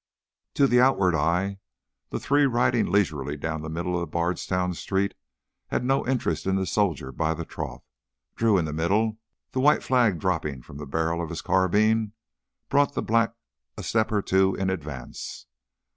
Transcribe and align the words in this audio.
To 0.55 0.65
the 0.65 0.81
outward 0.81 1.13
eye 1.13 1.59
the 2.09 2.19
three 2.19 2.45
riding 2.47 2.87
leisurely 2.91 3.37
down 3.37 3.61
the 3.61 3.69
middle 3.69 3.93
of 3.93 3.99
the 4.01 4.07
Bardstown 4.07 4.73
street 4.73 5.13
had 5.67 5.85
no 5.85 6.07
interest 6.07 6.47
in 6.47 6.55
the 6.55 6.65
soldiers 6.65 7.13
by 7.13 7.35
the 7.35 7.45
trough. 7.45 7.83
Drew 8.35 8.57
in 8.57 8.65
the 8.65 8.73
middle, 8.73 9.19
the 9.51 9.59
white 9.59 9.87
rag 9.91 10.17
dropping 10.17 10.63
from 10.63 10.77
the 10.77 10.87
barrel 10.87 11.21
of 11.21 11.29
his 11.29 11.43
carbine, 11.43 12.13
brought 12.67 12.95
the 12.95 13.03
black 13.03 13.35
a 13.77 13.83
step 13.83 14.11
or 14.11 14.23
two 14.23 14.55
in 14.55 14.71
advance. 14.71 15.45